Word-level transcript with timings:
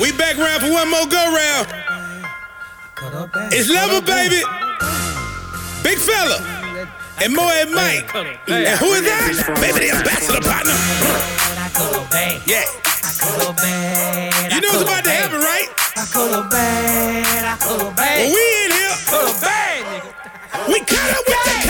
We 0.00 0.12
back 0.12 0.38
round 0.38 0.62
for 0.62 0.72
one 0.72 0.90
more 0.90 1.06
go 1.06 1.20
round. 1.36 1.68
It's 3.52 3.68
Level 3.68 4.00
Baby, 4.00 4.42
Big 5.82 5.98
Fella, 5.98 6.40
and 7.22 7.34
Moe 7.34 7.44
Mike. 7.68 8.08
And 8.14 8.78
who 8.80 8.94
is 8.96 9.02
that? 9.04 9.44
Baby, 9.60 9.90
the 9.90 9.96
ambassador 9.96 10.40
partner. 10.40 10.72
Yeah. 12.46 12.64
You 14.48 14.60
know 14.62 14.72
what's 14.72 14.82
about 14.88 15.04
to 15.04 15.10
happen, 15.10 15.40
right? 15.40 15.68
When 18.16 18.32
we 18.32 18.44
in 18.64 18.72
here, 18.72 18.96
we 20.66 20.80
cut 20.80 21.10
up 21.12 21.24
with 21.28 21.44
the 21.44 21.69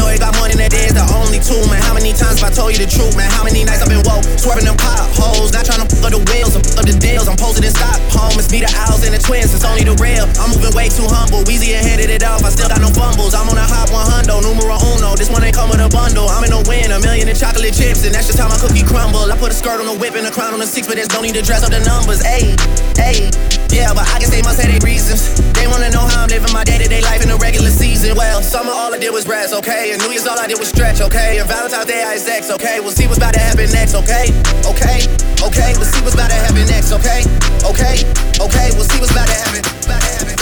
I 0.00 0.16
got 0.16 0.32
money, 0.40 0.56
that 0.56 0.72
is 0.72 0.96
the 0.96 1.04
only 1.12 1.36
two, 1.42 1.60
man. 1.68 1.82
How 1.84 1.92
many 1.92 2.16
times 2.16 2.40
have 2.40 2.48
I 2.48 2.52
told 2.54 2.72
you 2.72 2.80
the 2.80 2.88
truth, 2.88 3.12
man? 3.12 3.28
How 3.28 3.44
many 3.44 3.64
nights 3.64 3.84
I've 3.84 3.92
been 3.92 4.00
woke, 4.08 4.24
swerving 4.40 4.64
them 4.64 4.78
potholes, 4.80 5.52
not 5.52 5.68
trying 5.68 5.84
to 5.84 5.88
fuck 5.88 6.08
up 6.08 6.12
the 6.16 6.22
wheels, 6.32 6.56
up 6.56 6.84
the 6.88 6.96
deals. 6.96 7.28
I'm 7.28 7.36
posted 7.36 7.68
in 7.68 7.74
Stockholm, 7.76 8.38
it's 8.40 8.48
me, 8.48 8.64
the 8.64 8.72
owls, 8.88 9.04
and 9.04 9.12
the 9.12 9.20
twins, 9.20 9.52
it's 9.52 9.66
only 9.66 9.84
the 9.84 9.96
real. 10.00 10.24
I'm 10.40 10.54
moving 10.56 10.72
way 10.72 10.88
too 10.88 11.04
humble, 11.04 11.44
Weezy 11.44 11.76
and 11.76 11.84
handed 11.84 12.08
it 12.08 12.24
off, 12.24 12.40
I 12.40 12.50
still 12.54 12.72
got 12.72 12.80
no 12.80 12.88
fumbles. 12.94 13.36
I'm 13.36 13.48
on 13.52 13.58
a 13.58 13.66
hot 13.66 13.92
100, 13.92 14.32
numero 14.40 14.80
uno. 14.96 15.12
This 15.18 15.28
one 15.28 15.44
ain't 15.44 15.56
come 15.56 15.68
with 15.68 15.82
a 15.82 15.90
bundle. 15.92 16.28
I'm 16.30 16.44
in 16.46 16.52
a 16.56 16.62
win, 16.64 16.88
a 16.92 16.98
million 17.00 17.28
in 17.28 17.36
chocolate 17.36 17.74
chips, 17.76 18.06
and 18.08 18.14
that's 18.14 18.30
just 18.30 18.40
how 18.40 18.48
my 18.48 18.56
cookie 18.56 18.86
crumble. 18.86 19.28
I 19.28 19.36
put 19.36 19.52
a 19.52 19.56
skirt 19.56 19.82
on 19.82 19.86
the 19.90 19.96
whip 19.98 20.14
and 20.16 20.24
a 20.24 20.32
crown 20.32 20.54
on 20.54 20.60
the 20.60 20.68
six, 20.68 20.86
but 20.86 20.96
there's 20.96 21.12
no 21.12 21.20
need 21.20 21.36
to 21.36 21.44
dress 21.44 21.66
up 21.66 21.72
the 21.74 21.82
numbers. 21.84 22.22
Ayy, 22.22 22.56
ayy, 23.02 23.28
yeah, 23.72 23.90
but 23.96 24.06
I 24.08 24.20
guess 24.22 24.30
they 24.30 24.42
must 24.46 24.60
have 24.60 24.70
their 24.70 24.84
reasons. 24.84 25.34
They 25.58 25.66
wanna 25.66 25.90
know 25.90 26.04
how 26.06 26.22
I'm 26.22 26.30
living 26.30 26.52
my 26.52 26.62
day 26.62 26.78
to 26.78 26.86
day 26.86 27.02
life 27.02 27.24
in 27.24 27.30
a 27.30 27.38
regular 27.40 27.70
season. 27.70 28.14
Well, 28.14 28.42
summer 28.42 28.70
all 28.70 28.94
I 28.94 28.98
did 28.98 29.10
was 29.10 29.26
rest, 29.26 29.54
okay? 29.54 29.81
And 29.82 30.00
New 30.00 30.10
Year's 30.10 30.28
all 30.28 30.38
I 30.38 30.46
did 30.46 30.60
was 30.60 30.68
stretch, 30.68 31.00
okay? 31.00 31.38
And 31.40 31.48
Valentine's 31.48 31.86
Day 31.86 32.04
I 32.04 32.16
sex, 32.16 32.52
okay? 32.52 32.78
We'll 32.78 32.92
see 32.92 33.06
what's 33.08 33.18
about 33.18 33.34
to 33.34 33.40
happen 33.40 33.66
next, 33.72 33.94
okay? 33.96 34.30
Okay, 34.62 35.02
okay, 35.42 35.74
we'll 35.74 35.90
see 35.90 36.00
what's 36.06 36.14
about 36.14 36.30
to 36.30 36.38
happen 36.38 36.62
next, 36.70 36.92
okay? 36.92 37.26
Okay, 37.66 38.06
okay, 38.38 38.70
we'll 38.78 38.86
see 38.86 39.00
what's 39.02 39.10
about 39.10 39.26
to 39.26 39.34
happen. 39.34 39.58
About 39.82 39.98
to 39.98 40.10
happen. 40.22 40.38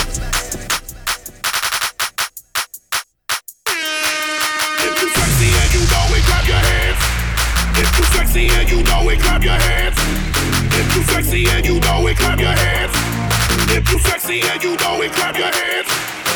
If 4.85 5.01
you 5.01 5.09
sexy 5.09 5.49
and 5.57 5.73
you 5.73 5.89
know 5.89 6.05
it, 6.13 6.25
clap 6.29 6.45
your 6.45 6.61
hands. 6.61 7.01
If 7.81 7.89
you 7.97 8.05
sexy 8.13 8.45
and 8.61 8.69
you 8.69 8.85
know 8.85 9.09
it, 9.09 9.19
clap 9.25 9.41
your 9.41 9.57
hands. 9.57 9.97
If 10.77 10.87
you 10.93 11.03
sexy 11.09 11.49
and 11.49 11.65
you 11.65 11.81
know 11.81 12.07
it, 12.07 12.17
clap 12.21 12.39
your 12.39 12.53
hands. 12.53 12.93
If 13.73 13.89
you 13.89 13.99
sexy 14.05 14.45
and 14.45 14.63
you 14.63 14.77
know 14.77 15.01
it, 15.01 15.13
clap 15.17 15.33
your 15.41 15.49
hands. 15.49 15.89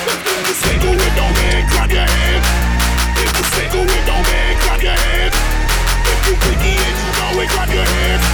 If 0.08 0.48
you 0.48 0.54
single 0.56 0.96
with 0.96 1.16
no 1.20 1.28
man, 1.36 1.68
clap 1.68 1.92
your 1.92 2.00
hands. 2.00 2.63
Single 3.54 3.86
with 3.86 4.06
no 4.06 4.16
man, 4.18 4.52
clap 4.62 4.82
your 4.82 4.98
hands. 4.98 5.36
If 6.10 6.18
you 6.26 6.34
freaky 6.42 6.74
and 6.74 6.96
you 6.98 7.10
know 7.18 7.42
it, 7.42 7.48
clap 7.54 7.70
your 7.70 7.86
hands. 7.86 8.24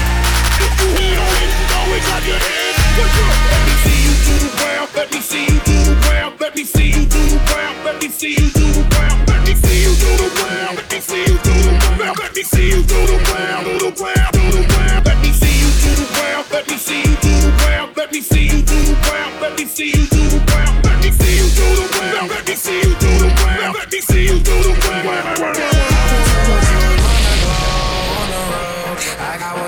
If 0.64 0.72
you 0.80 0.88
hit 0.96 1.18
on 1.20 1.34
it, 1.44 1.50
you 1.52 1.66
know 1.70 1.94
it, 1.96 2.02
clap 2.08 2.24
your 2.26 2.40
hands. 2.40 2.76
Let 2.96 3.62
me 3.66 3.74
see 3.84 4.00
you 4.04 4.14
do 4.24 4.34
the 4.44 4.50
brown. 4.56 4.88
Let 4.96 5.12
me 5.12 5.20
see 5.20 5.44
you 5.44 5.58
do 5.60 5.76
the 5.88 5.96
brown. 6.08 6.32
Let 6.40 6.56
me 6.56 6.64
see 6.64 6.88
you 6.88 7.04
do 7.06 7.22
the 7.32 7.38
brown. 7.48 7.74
Let 7.84 8.00
me 8.02 8.08
see 8.08 8.32
you 8.32 8.48
do 8.50 8.64
the 8.72 8.84
brown. 8.88 9.26
Let 9.26 9.40
me 9.46 9.54
see 9.54 9.82
you 9.84 9.92
do 9.94 10.10
the 10.16 10.28
brown. 10.40 10.76
Let 10.76 10.88
me 10.92 11.00
see 11.00 11.22
you 11.28 11.36
do 11.44 11.54
the 11.68 11.72
brown. 11.96 12.14
Let 12.16 12.32
me 12.34 12.42
see 12.42 12.68
you 12.70 12.82
do 12.82 12.98
the 13.06 13.18
brown. 13.28 13.64
Do 13.64 13.72
the 13.78 13.90
brown. 14.00 14.30
Do 14.32 14.42
the 14.56 14.62
brown. 14.72 15.04
Let 15.04 15.18
me 15.20 15.30
see 15.32 15.56
you 15.60 15.70
do 15.84 15.90
the 16.00 16.06
brown. 16.16 16.44
Let 16.50 16.64
me 16.68 16.76
see 16.76 17.00
you 17.04 17.14
do 17.20 17.32
the 17.44 17.52
brown. 17.60 17.92
Let 17.96 18.12
me 18.12 18.20
see 18.20 18.44
you 18.48 18.60
do 18.62 18.78
the 18.88 18.96
brown. 19.04 19.30
Let 19.40 19.52
me 19.58 19.64
see 19.66 19.90
you 19.92 20.04
do 20.08 20.22
the 20.32 20.40
brown. 20.48 20.72
Let 20.82 20.96
me 21.04 21.10
see 21.12 21.34
you 21.36 21.48
do 21.52 21.66
the 21.76 21.86
brown. 21.92 22.28
Let 22.28 22.46
me 22.48 22.54
see 22.54 22.80
you 22.80 22.99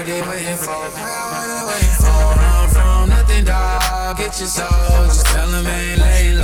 I 0.02 0.04
what 0.04 0.10
they 0.10 0.22
waiting 0.28 0.56
for. 0.58 0.82
Don't 2.02 2.34
run 2.34 2.68
from 2.70 3.08
nothing, 3.08 3.44
dog. 3.44 4.16
Get 4.16 4.34
your 4.40 4.48
soul. 4.48 4.66
Just 5.06 5.26
tell 5.26 5.46
them 5.46 5.64
ain't 5.64 6.00
lay 6.00 6.34
low. 6.34 6.42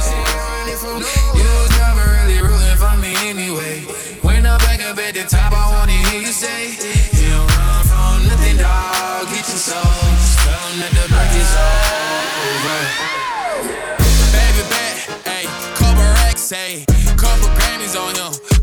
You 1.34 1.48
was 1.58 1.70
never 1.74 2.06
really 2.22 2.38
rooting 2.38 2.78
for 2.78 2.94
me 3.02 3.14
anyway. 3.26 3.82
When 4.22 4.46
I'm 4.46 4.58
back 4.58 4.80
up 4.82 4.98
at 4.98 5.14
the 5.14 5.24
top, 5.24 5.50
I 5.50 5.74
wanna 5.74 5.90
hear 5.90 6.20
you 6.20 6.30
say, 6.30 6.70
You 7.18 7.30
don't 7.34 7.50
run 7.58 7.82
from 7.90 8.28
nothing, 8.30 8.58
dog. 8.58 9.26
Get 9.26 9.48
your 9.50 9.58
soul. 9.58 9.82
Just 9.82 10.38
tell 10.38 10.54
them 10.54 10.78
that 10.78 10.92
the 10.94 11.04
break 11.10 11.34
is 11.34 11.52
over. 12.38 12.78
Baby 14.38 14.62
back, 14.70 14.96
ayy, 15.34 15.50
couple 15.74 16.06
racks, 16.22 16.52
ayy, 16.52 16.86
couple 17.18 17.50
Grammys 17.58 17.98
on 17.98 18.14
him, 18.14 18.57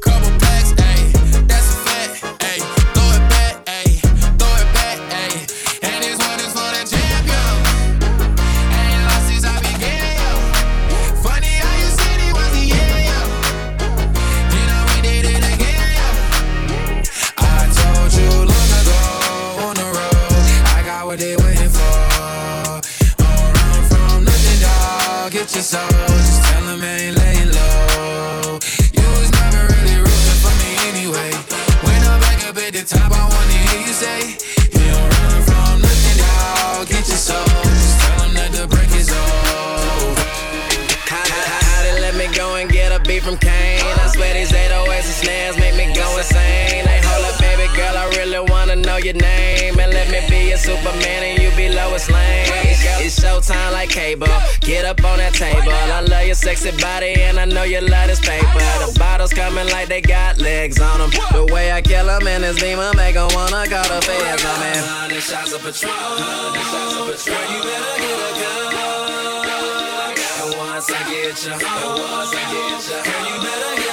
your 49.06 49.13
name. 49.13 49.80
And 49.80 49.94
let 49.94 50.10
me 50.10 50.19
be 50.28 50.52
a 50.52 50.57
Superman 50.57 51.22
and 51.24 51.42
you 51.42 51.52
be 51.56 51.69
Lois 51.69 52.10
Lane. 52.10 52.48
It's 52.98 53.19
showtime 53.19 53.72
like 53.72 53.90
cable. 53.90 54.28
Get 54.62 54.84
up 54.84 55.04
on 55.06 55.19
that 55.19 55.34
table. 55.34 55.72
I 55.72 56.02
love 56.02 56.25
your 56.25 56.34
sexy 56.34 56.72
body 56.81 57.13
and 57.22 57.40
I 57.40 57.46
know 57.46 57.63
you 57.63 57.81
love 57.81 58.07
this 58.07 58.19
paper. 58.19 58.66
The 58.81 58.96
bottles 58.98 59.31
coming 59.31 59.68
like 59.69 59.88
they 59.90 60.02
got 60.02 60.40
legs 60.40 60.81
on 60.81 61.00
them. 61.00 61.12
The 61.31 61.46
way 61.54 61.72
I 61.72 61.81
kill 61.81 62.07
them 62.07 62.25
in 62.25 62.42
this 62.42 62.60
beamer 62.60 62.92
make 62.96 63.13
them 63.13 63.30
wanna 63.34 63.69
call 63.69 63.86
the 63.86 64.02
feds 64.02 64.44
on 64.44 64.60
me. 64.60 64.74
Hundred 64.74 65.22
shots 65.22 65.54
of 65.54 65.62
Patrón, 65.62 65.92
hundred 65.94 66.66
shots 66.66 66.98
of 66.98 67.06
Patrón. 67.13 67.46
You 67.54 67.62
better 67.62 67.96
get 68.01 68.18
a 68.25 68.31
gun. 68.42 68.66
And 70.42 70.58
once 70.58 70.90
I 70.90 71.00
get 71.06 71.46
you, 71.46 71.54
and 71.54 71.62
once 71.62 72.34
I 72.34 72.42
get 72.50 72.81
you, 72.90 72.98
girl, 73.06 73.25
you 73.30 73.38
better 73.44 73.85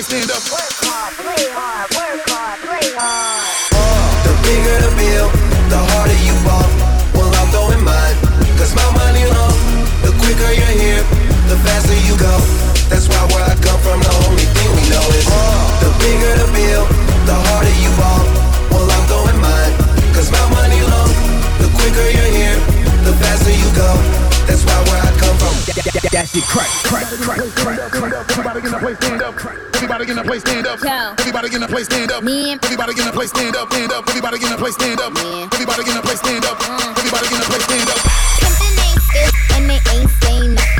Everybody 0.00 0.24
in 0.24 0.28
the 0.32 0.40
place, 0.48 0.80
stand 0.80 0.96
up. 0.96 1.92
Uh, 2.96 3.36
the 4.24 4.32
bigger 4.48 4.76
the 4.80 4.92
bill, 4.96 5.28
the 5.68 5.76
harder 5.92 6.16
you 6.24 6.32
ball. 6.40 6.64
Well, 7.12 7.28
I'm 7.36 7.52
throwing 7.52 7.84
mine. 7.84 8.16
Cause 8.56 8.72
my 8.72 8.88
money 8.96 9.28
long. 9.28 9.52
The 10.00 10.08
quicker 10.16 10.56
you're 10.56 10.72
here, 10.72 11.04
the 11.52 11.56
faster 11.68 12.00
you 12.08 12.16
go. 12.16 12.32
That's 12.88 13.12
why 13.12 13.20
where 13.28 13.44
I 13.44 13.52
come 13.60 13.76
from, 13.84 14.00
the 14.00 14.12
only 14.24 14.48
thing 14.48 14.72
we 14.72 14.88
know 14.88 15.04
is 15.20 15.28
uh, 15.28 15.84
the 15.84 15.92
bigger 16.00 16.32
the 16.32 16.48
bill, 16.48 16.88
the 17.28 17.36
harder 17.36 17.76
you 17.76 17.92
ball. 18.00 18.24
Well, 18.72 18.88
I'm 18.88 19.04
throwing 19.04 19.36
mine. 19.36 19.74
Cause 20.16 20.32
my 20.32 20.40
money 20.48 20.80
long. 20.80 21.12
The 21.60 21.68
quicker 21.76 22.08
you're 22.08 22.32
here, 22.40 22.56
the 23.04 23.12
faster 23.20 23.52
you 23.52 23.68
go. 23.76 24.00
That's 24.48 24.64
why 24.64 24.80
where 24.88 25.04
I 25.04 25.12
come 25.20 25.36
from. 25.36 25.52
That 26.08 26.24
shit 26.24 26.48
crack, 26.48 26.72
crack, 26.88 27.04
crack, 27.20 27.44
crack, 27.52 27.92
crack. 27.92 28.39
Everybody 28.72 28.86
in 28.92 29.02
the 29.02 29.02
place, 29.02 29.02
stand 29.02 29.22
up. 29.22 29.34
Everybody 29.74 30.10
in 30.10 30.16
the 30.16 30.22
place, 30.22 30.40
stand 30.42 30.66
up. 30.68 30.78
Everybody 31.18 31.54
in 31.56 31.60
the 31.60 31.66
place, 31.66 31.86
stand 31.86 32.12
up. 32.12 32.22
Everybody 32.22 33.00
in 33.00 33.04
the 33.04 33.12
place, 33.12 33.30
stand 33.30 33.56
up, 33.56 33.72
stand 33.72 33.92
up. 33.92 34.08
Everybody 34.08 34.36
in 34.44 34.50
the 34.50 34.56
place, 34.56 34.74
stand 34.74 35.00
up. 35.00 35.12
Everybody 35.52 35.90
in 35.90 35.96
the 35.96 36.02
place, 36.02 36.20
stand 36.20 36.44
up. 36.44 36.60
Everybody 36.96 37.26
in 37.34 37.40
the 37.40 37.46
place, 37.50 37.64
stand 37.64 37.90
up. 37.90 37.98
Pimpin' 38.38 38.78
ain't 38.86 39.50
and 39.56 39.70
they 39.70 39.80
ain't 39.90 40.10
saying 40.22 40.54
nothing. 40.54 40.79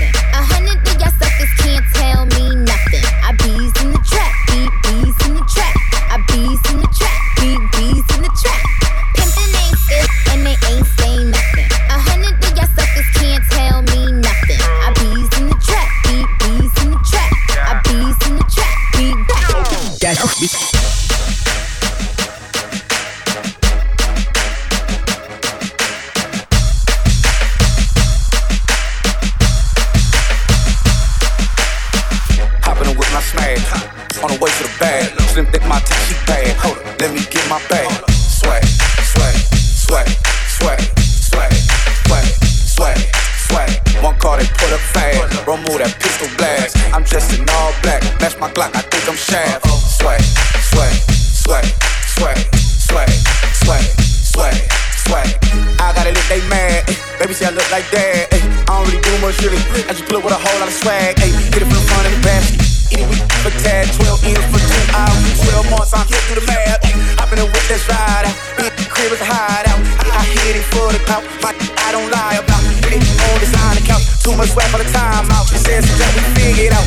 Baby 57.71 57.77
I 57.77 57.79
like 57.79 57.91
that. 57.91 58.35
Ay, 58.35 58.43
I 58.67 58.83
don't 58.83 58.87
really 58.87 59.01
do 59.03 59.15
much 59.23 59.39
really. 59.43 59.61
I 59.87 59.95
just 59.95 60.07
pull 60.07 60.19
up 60.19 60.25
with 60.25 60.35
a 60.35 60.41
whole 60.41 60.59
lot 60.59 60.69
of 60.69 60.75
swag. 60.75 61.19
Ay, 61.23 61.31
hit 61.31 61.63
it 61.63 61.69
from 61.71 61.79
the 61.79 61.87
front 61.87 62.07
and 62.07 62.15
the 62.19 62.23
back. 62.27 62.45
Eat 62.91 62.99
it 62.99 63.09
with 63.47 63.57
tag, 63.63 63.87
12 64.03 64.27
eaters 64.27 64.47
for 64.51 64.59
two 64.59 64.85
hours, 64.91 65.23
12 65.47 65.71
months, 65.71 65.95
I'm 65.95 66.07
here 66.11 66.19
through 66.27 66.43
the 66.43 66.47
math. 66.51 66.83
Hop 67.23 67.31
in 67.31 67.39
the 67.39 67.47
whip, 67.47 67.65
let's 67.71 67.87
ride 67.87 68.27
out. 68.27 68.37
The 68.59 68.67
crib 68.91 69.15
is 69.15 69.23
a 69.23 69.29
hideout. 69.31 69.79
I, 70.03 70.11
I 70.11 70.23
hit 70.43 70.59
it 70.59 70.67
for 70.75 70.91
the 70.91 70.99
clout, 71.07 71.23
my 71.39 71.55
I 71.55 71.95
don't 71.95 72.11
lie 72.11 72.43
about 72.43 72.63
it. 72.91 72.99
On 72.99 73.39
design 73.39 73.79
account, 73.79 74.03
too 74.19 74.35
much 74.35 74.51
rap 74.59 74.75
all 74.75 74.83
the 74.83 74.91
time 74.91 75.31
out. 75.31 75.47
It 75.55 75.63
says 75.63 75.87
that 75.87 76.11
we 76.19 76.23
figure 76.35 76.67
it 76.67 76.75
out. 76.75 76.80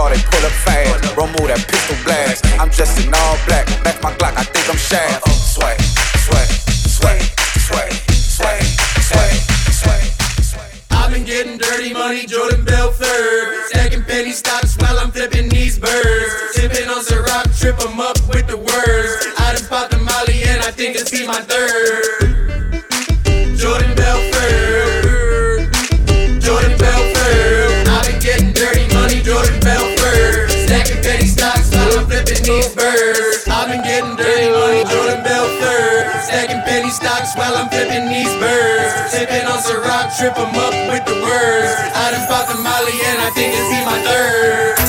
car, 0.00 0.10
they 0.10 0.22
pull 0.24 0.44
up 0.46 0.56
fast. 0.64 1.16
Run 1.16 1.32
that 1.52 1.60
pistol 1.68 1.96
blast. 2.04 2.46
I'm 2.58 2.70
dressed 2.70 3.04
in 3.04 3.12
all 3.12 3.36
black. 3.46 3.68
Match 3.84 4.00
my 4.02 4.12
Glock, 4.16 4.34
I 4.36 4.44
think 4.44 4.64
I'm 4.72 4.80
shaft. 4.80 5.28
Sway, 5.28 5.76
sway, 6.24 6.46
sway, 6.96 7.18
sway, 7.66 7.88
sway, 8.38 8.60
sway, 9.08 9.30
sway. 10.40 10.70
I've 10.90 11.12
been 11.12 11.24
getting 11.24 11.58
dirty 11.58 11.92
money, 11.92 12.24
Jordan 12.26 12.64
Belfort. 12.64 13.68
Stacking 13.68 14.04
penny 14.04 14.32
stocks 14.32 14.76
while 14.80 14.98
I'm 14.98 15.10
flipping 15.10 15.48
these 15.48 15.78
birds. 15.78 16.32
Tipping 16.54 16.88
on 16.88 17.04
Ciroc, 17.04 17.46
trip 17.60 17.76
'em 17.84 18.00
up 18.00 18.18
with 18.32 18.46
the 18.46 18.56
words. 18.56 19.12
I 19.38 19.54
done 19.54 19.66
popped 19.68 19.90
the 19.92 19.98
molly 19.98 20.42
and 20.50 20.60
I 20.62 20.70
think 20.70 20.96
it's 20.96 21.10
be 21.10 21.26
my 21.26 21.40
third. 21.52 21.79
while 37.34 37.56
I'm 37.56 37.68
flipping 37.68 38.08
these 38.08 38.32
birds. 38.38 39.10
Sipping 39.12 39.44
on 39.46 39.58
Ciroc, 39.58 40.16
trip 40.16 40.38
'em 40.38 40.54
up 40.54 40.74
with 40.92 41.04
the 41.06 41.18
words. 41.20 41.72
I 41.94 42.12
done 42.12 42.26
bought 42.28 42.46
the 42.48 42.54
Molly 42.62 42.98
and 43.04 43.20
I 43.20 43.30
think 43.30 43.52
it's 43.52 43.68
be 43.68 43.84
my 43.84 43.98
third. 44.06 44.79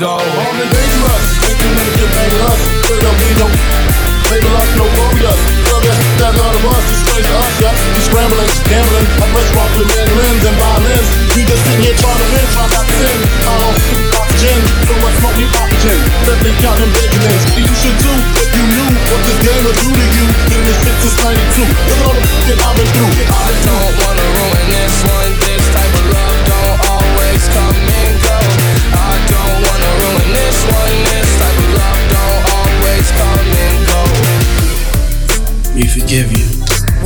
go. 0.00 0.89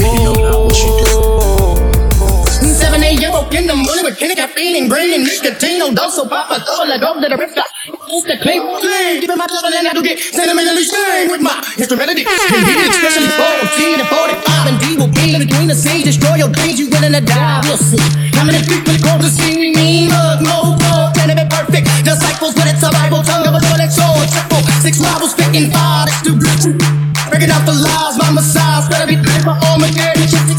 baby, 0.04 0.24
I'm 0.28 0.68
what 0.68 0.76
you 0.76 0.92
do. 1.00 1.16
Seven 2.76 3.00
a.m. 3.02 3.32
up 3.32 3.52
in 3.54 3.66
the 3.66 3.76
morning 3.76 4.04
with 4.04 4.18
candy, 4.18 4.34
caffeine, 4.36 4.76
and 4.76 4.90
green, 4.90 5.14
and 5.14 5.24
nicotine. 5.24 5.78
No 5.78 5.92
dose, 5.94 6.16
so 6.16 6.28
pop 6.28 6.50
a 6.50 6.60
thought 6.60 6.88
like 6.88 7.02
over 7.02 7.20
to 7.20 7.28
the 7.28 7.36
rip 7.36 7.52
It's 7.56 8.24
the 8.28 8.36
clean 8.42 8.60
thing. 8.80 9.24
My 9.24 9.46
blood 9.48 9.72
and 9.72 9.88
I 9.88 9.92
do 9.96 10.02
get 10.02 10.18
sentimentally 10.20 10.84
stained 10.84 11.30
with 11.32 11.40
my 11.40 11.56
instrumentality. 11.78 12.24
Especially 12.28 13.30
14 13.32 14.00
and 14.00 14.08
45 14.08 14.68
and 14.68 14.76
D 14.80 14.84
will 15.00 15.12
be 15.12 15.38
between 15.40 15.68
the 15.68 15.74
scenes. 15.76 16.04
Destroy 16.04 16.36
your 16.36 16.52
dreams, 16.52 16.78
you 16.78 16.90
willing 16.90 17.12
to 17.16 17.22
die. 17.24 17.60
We'll 17.64 17.80
see. 17.80 18.00
How 18.36 18.44
many 18.44 18.60
people 18.66 18.94
go 19.00 19.16
to 19.16 19.28
see 19.30 19.56
me? 19.56 19.72
Mean, 19.74 20.08
mug, 20.10 20.44
no, 20.44 20.76
no, 20.76 21.10
can 21.16 21.32
it 21.32 21.38
be 21.40 21.46
perfect? 21.48 21.88
Disciples, 22.04 22.54
but 22.54 22.68
it's 22.68 22.84
a 22.84 22.90
Bible 22.92 23.22
tongue 23.24 23.46
of 23.48 23.54
a 23.56 23.60
toilet 23.60 23.90
soul. 23.90 24.20
Triple 24.28 24.62
six 24.84 25.00
marbles, 25.00 25.32
fitting 25.34 25.72
five. 25.72 26.08
It's 26.12 26.20
too 26.22 26.36
good. 26.36 26.78
Breaking 27.30 27.50
out 27.50 27.64
the 27.66 27.74
lies 27.74 28.13
my 29.44 29.58
armageddon. 29.68 30.26
Just 30.26 30.53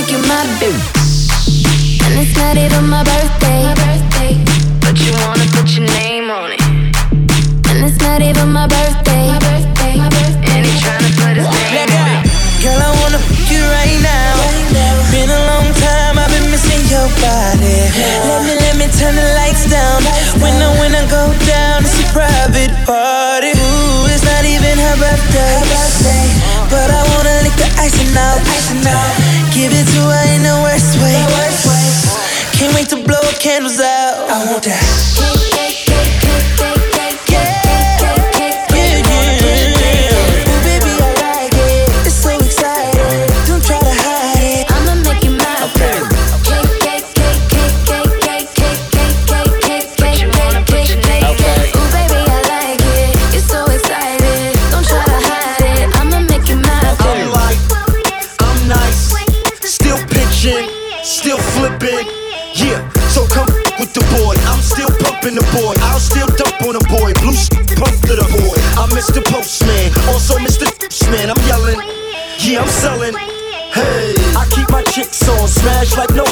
make 0.00 0.12
you 0.12 0.18
my 0.18 0.44
bitch. 0.60 2.06
And 2.06 2.20
it's 2.20 2.36
not 2.38 2.56
even 2.56 2.88
my 2.88 3.07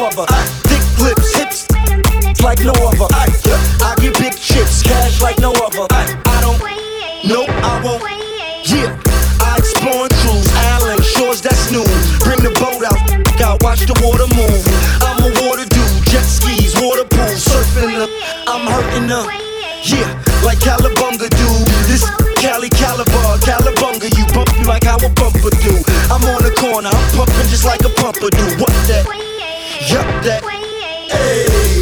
other. 0.03 0.27
I 0.29 0.43
Thick 0.69 0.85
lips, 1.01 1.35
hips 1.37 1.67
like 2.47 2.61
no 2.61 2.73
other. 2.87 3.09
I 3.11 3.27
I 3.83 3.95
get 4.01 4.15
big 4.19 4.35
chips, 4.39 4.83
cash 4.83 5.21
like 5.21 5.39
no 5.39 5.51
other. 5.51 5.87
I 5.91 6.07
I 6.27 6.41
don't, 6.41 6.61
nope, 7.27 7.51
I 7.51 7.75
won't. 7.83 8.03
Yeah, 8.63 8.95
I 9.43 9.59
exploring 9.59 10.15
cruise 10.23 10.47
island 10.75 11.03
shores 11.03 11.41
that's 11.41 11.71
new. 11.71 11.83
Bring 12.23 12.39
the 12.47 12.55
boat 12.63 12.87
out, 12.87 13.03
got 13.39 13.63
watch 13.63 13.83
the 13.87 13.99
water 13.99 14.31
move. 14.31 14.63
I'm 15.03 15.19
a 15.27 15.31
water 15.43 15.67
dude, 15.67 16.03
jet 16.07 16.23
skis, 16.23 16.79
water 16.79 17.07
pool, 17.11 17.35
surfing 17.35 17.99
up. 17.99 18.11
I'm 18.47 18.67
hurting 18.67 19.11
up. 19.11 19.27
Yeah, 19.83 20.07
like 20.47 20.59
Calabunga 20.59 21.27
do. 21.31 21.51
This 21.91 22.07
Cali 22.39 22.69
Calabar, 22.71 23.39
Calabunga, 23.43 24.07
you 24.19 24.27
bump 24.35 24.55
me 24.59 24.65
like 24.65 24.85
how 24.85 24.99
a 24.99 25.11
bumper 25.11 25.51
do. 25.67 25.75
I'm 26.15 26.23
on 26.31 26.43
the 26.47 26.55
corner, 26.59 26.91
I'm 26.95 27.07
pumping 27.19 27.51
just 27.51 27.65
like 27.65 27.83
a 27.83 27.91
pumper 27.91 28.31
do. 28.31 28.47
What 28.63 28.71
that? 28.87 29.26
Yup, 29.89 30.25
that. 30.25 30.43
Hey. 31.13 31.76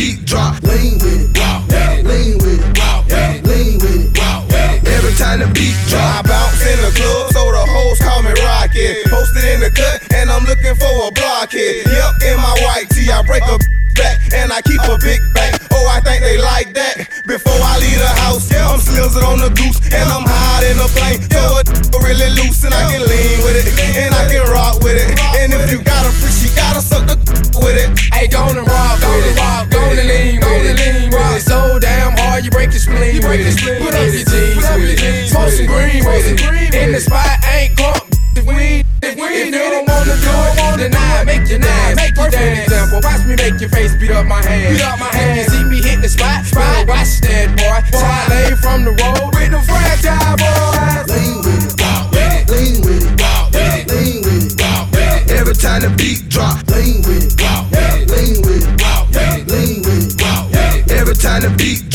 beat 0.00 0.24
drop. 0.24 0.56
Lean 0.64 0.96
with 0.96 1.28
it, 1.28 1.36
wow, 1.36 1.60
yeah. 1.68 2.00
lean 2.00 2.40
with 2.40 2.56
it, 2.56 2.78
wow, 2.80 3.04
yeah. 3.04 3.36
lean 3.44 3.76
with 3.84 4.00
it. 4.00 4.16
Wow, 4.16 4.48
yeah. 4.48 4.96
Every 4.96 5.12
time 5.20 5.44
the 5.44 5.48
beat 5.52 5.76
drop, 5.92 6.24
I 6.24 6.28
bounce 6.28 6.64
in 6.64 6.80
the 6.80 6.92
club, 6.96 7.28
so 7.36 7.44
the 7.52 7.64
hoes 7.68 8.00
call 8.00 8.24
me 8.24 8.32
Rocket. 8.40 9.04
Posted 9.12 9.44
in 9.44 9.60
the 9.60 9.68
cut, 9.68 10.00
and 10.16 10.32
I'm 10.32 10.48
looking 10.48 10.72
for 10.80 10.88
a 11.04 11.12
blockhead. 11.12 11.84
Yep, 11.84 12.32
in 12.32 12.36
my 12.40 12.54
white 12.64 12.88
tee, 12.88 13.12
I 13.12 13.20
break 13.28 13.44
a 13.44 13.60
back, 14.00 14.16
and 14.32 14.48
I 14.48 14.64
keep 14.64 14.80
a 14.88 14.96
big 15.04 15.20
bang. 15.36 15.52
Oh, 15.76 15.84
I 15.92 16.00
think 16.00 16.24
they 16.24 16.40
like 16.40 16.72
that. 16.72 17.04
Before 17.28 17.60
I 17.60 17.76
leave 17.84 18.00
the 18.00 18.12
house, 18.24 18.48
yeah, 18.48 18.72
I'm 18.72 18.80
slizzing 18.80 19.20
on 19.20 19.44
the 19.44 19.52
goose, 19.52 19.84
and 19.92 20.08
I'm 20.08 20.24
hot 20.24 20.64
in 20.64 20.80
the 20.80 20.88
plane. 20.96 21.20
So 21.28 21.60
it 21.60 21.68
really 22.00 22.32
loose, 22.40 22.64
and 22.64 22.72
I 22.72 22.88
can 22.88 23.04
lean 23.04 23.36
with 23.44 23.60
it, 23.60 23.68
and 24.00 24.16
I 24.16 24.24
can 24.32 24.48
rock 24.48 24.80
with 24.80 24.96
it. 24.96 25.12
And 25.36 25.52
if 25.52 25.68
you 25.68 25.84
got 25.84 26.08
a 26.08 26.12
freak, 26.16 26.32
she 26.32 26.48
gotta 26.56 26.80
suck 26.80 27.04
the 27.04 27.20
with 27.60 27.76
it. 27.76 27.92
Hey, 28.16 28.26
don't 28.32 28.56
rock 28.56 28.96
with 29.04 29.36
it 29.36 29.79
the 30.00 30.08
lean 30.08 30.40
with 30.40 30.80
it. 30.80 31.14
Rock 31.14 31.40
so 31.40 31.78
damn 31.78 32.16
hard, 32.16 32.44
you 32.44 32.50
break 32.50 32.70
your 32.70 32.80
spleen 32.80 33.20
with 33.20 33.40
it. 33.40 33.56
Put 33.80 33.94
up 33.94 34.08
your 34.08 34.24
jeans 34.24 34.64
with 34.76 35.02
it. 35.02 35.28
Smoke 35.28 35.50
some 35.50 35.66
green 35.66 36.04
with 36.04 36.40
it. 36.40 36.74
In 36.74 36.92
the 36.92 37.00
spot, 37.00 37.44
ain't 37.44 37.76
caught. 37.76 38.06
If 38.36 38.46
we, 38.46 38.84
if 39.02 39.14
we 39.16 39.50
don't 39.50 39.88
wanna 39.88 40.16
do 40.16 40.32
it, 40.32 40.90
deny, 40.90 41.24
make 41.24 41.48
your 41.48 41.58
nine, 41.58 41.96
make 41.96 42.16
your 42.16 42.30
dance. 42.30 42.70
Example, 42.70 43.00
watch 43.02 43.26
me 43.26 43.36
make 43.36 43.60
your 43.60 43.68
face 43.70 43.94
beat 43.96 44.10
up 44.10 44.26
my 44.26 44.42
hand. 44.44 44.76
Beat 44.76 44.84
up 44.84 44.98
my 44.98 45.10
hand. 45.12 45.36
You 45.38 45.44
see 45.44 45.64
me 45.64 45.82
hit 45.82 46.00
the 46.00 46.08
spot, 46.08 46.44
spot. 46.46 46.86
Watch 46.88 47.20
that 47.26 47.52
boy. 47.58 47.80
Side 47.92 48.28
lane 48.30 48.56
from 48.56 48.84
the 48.84 48.92
road 48.96 49.34
with 49.34 49.50
the 49.52 49.60
franchise 49.68 50.36
boys. 50.40 51.04
Lean 51.12 51.36
with 51.44 51.68
it, 51.68 51.80
walk 51.80 52.10
with 52.12 52.32
it, 52.32 52.48
lean 52.48 52.76
with 52.86 53.04
it, 53.04 53.20
walk 53.20 53.52
with 53.52 53.76
it, 53.76 53.84
lean 53.92 54.16
with 54.24 54.46
it, 54.48 54.62
walk 54.62 54.86
with 54.92 55.30
it. 55.30 55.40
Every 55.40 55.54
time 55.54 55.82
the 55.82 55.90
beat 55.98 56.28
drop, 56.28 56.64
lean 56.70 57.02
with 57.02 57.34
it, 57.34 57.42
walk. 57.42 57.69
time 61.30 61.42
to 61.42 61.56
beat 61.56 61.89